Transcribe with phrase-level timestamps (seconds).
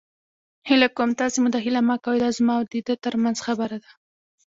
[0.69, 2.17] هیله کوم تاسې مداخله مه کوئ.
[2.23, 3.91] دا زما او ده تر منځ خبره ده.